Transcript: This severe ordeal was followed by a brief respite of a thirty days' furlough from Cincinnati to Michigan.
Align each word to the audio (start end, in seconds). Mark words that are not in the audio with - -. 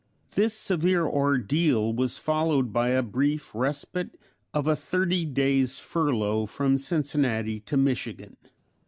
This 0.33 0.55
severe 0.57 1.05
ordeal 1.05 1.93
was 1.93 2.17
followed 2.17 2.73
by 2.73 2.87
a 2.89 3.03
brief 3.03 3.53
respite 3.53 4.19
of 4.51 4.65
a 4.65 4.75
thirty 4.75 5.25
days' 5.25 5.77
furlough 5.77 6.47
from 6.47 6.79
Cincinnati 6.79 7.59
to 7.59 7.77
Michigan. 7.77 8.35